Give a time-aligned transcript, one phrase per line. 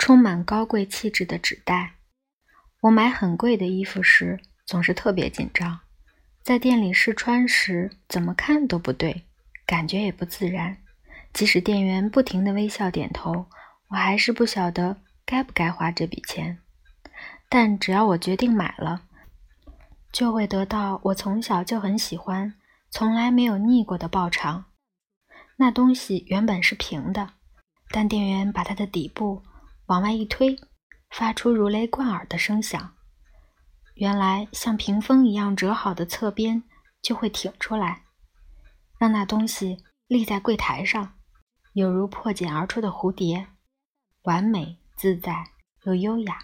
[0.00, 1.96] 充满高贵气质的纸袋。
[2.80, 5.80] 我买很贵的衣服时，总是特别紧张，
[6.42, 9.26] 在店里试穿时，怎么看都不对，
[9.66, 10.78] 感觉也不自然。
[11.34, 13.44] 即使店员不停地微笑点头，
[13.90, 14.96] 我还是不晓得
[15.26, 16.58] 该不该花这笔钱。
[17.50, 19.02] 但只要我决定买了，
[20.10, 22.54] 就会得到我从小就很喜欢、
[22.90, 24.64] 从来没有腻过的报偿。
[25.56, 27.34] 那东西原本是平的，
[27.90, 29.42] 但店员把它的底部
[29.90, 30.56] 往外一推，
[31.10, 32.94] 发出如雷贯耳的声响。
[33.94, 36.62] 原来像屏风一样折好的侧边
[37.02, 38.04] 就会挺出来，
[38.98, 41.14] 让那东西立在柜台上，
[41.72, 43.48] 有如破茧而出的蝴蝶，
[44.22, 45.48] 完美自在
[45.82, 46.38] 又优雅。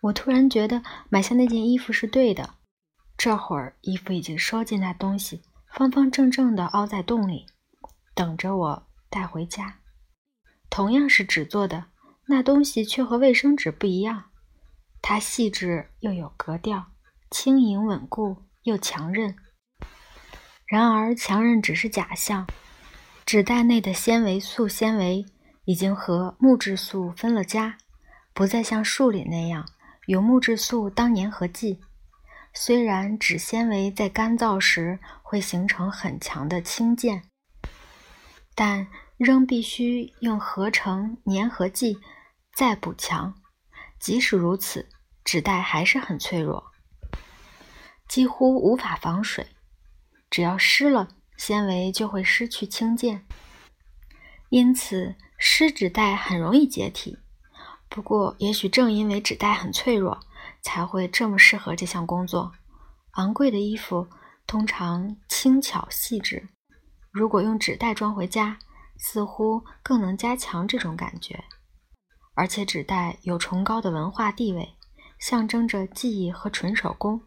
[0.00, 2.56] 我突然觉得买下那件衣服是对的。
[3.16, 7.46] 这会儿衣服已经收进那东西，方方正正地凹在洞里。
[8.16, 9.78] 等着我带回家。
[10.68, 11.86] 同样是纸做的，
[12.28, 14.24] 那东西却和卫生纸不一样。
[15.00, 16.92] 它细致又有格调，
[17.30, 19.34] 轻盈稳固又强韧。
[20.66, 22.46] 然而，强韧只是假象。
[23.24, 25.24] 纸袋内的纤维素纤维
[25.64, 27.78] 已经和木质素分了家，
[28.32, 29.66] 不再像树里那样
[30.06, 31.80] 有木质素当粘合剂。
[32.52, 37.22] 虽然纸纤维在干燥时会形成很强的氢键。
[38.54, 41.98] 但仍必须用合成粘合剂
[42.58, 43.36] 再补强。
[44.00, 44.88] 即使如此，
[45.22, 46.72] 纸袋还是很脆弱，
[48.08, 49.46] 几乎无法防水。
[50.28, 53.24] 只要湿了，纤维就会失去轻健，
[54.48, 57.20] 因此湿纸袋很容易解体。
[57.88, 60.18] 不过，也许正因为纸袋很脆弱，
[60.60, 62.50] 才会这么适合这项工作。
[63.12, 64.08] 昂贵的衣服
[64.48, 66.48] 通常轻巧细致。
[67.12, 68.58] 如果用纸袋装回家，
[68.96, 71.44] 似乎更能加强这种感觉。
[72.38, 74.76] 而且纸袋有崇高的文化地位，
[75.18, 77.20] 象征着技艺和纯手工，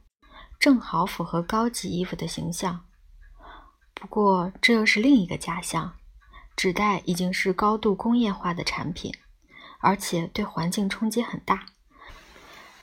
[0.58, 2.86] 正好符合高级衣服的形象。
[3.94, 5.98] 不过，这又是另一个假象：
[6.56, 9.14] 纸袋已经是高度工业化的产品，
[9.82, 11.66] 而且对环境冲击很大。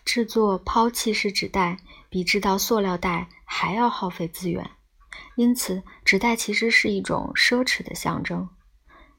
[0.04, 1.78] 制作抛弃式纸袋
[2.10, 4.70] 比制造塑料袋还要耗费资源。
[5.36, 8.46] 因此，纸袋其实是一种奢侈的象征，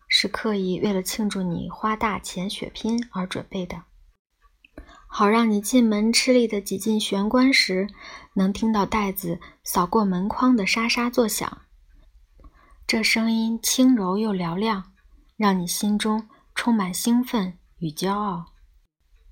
[0.10, 3.84] 是刻意为了庆祝你花大钱血拼而准备的，
[5.08, 7.88] 好让你进门吃力的挤进玄关时，
[8.34, 11.62] 能听到袋子扫过门框的沙沙作响。
[12.88, 14.92] 这声音轻柔又嘹亮，
[15.38, 18.48] 让你心中充满兴奋与骄傲。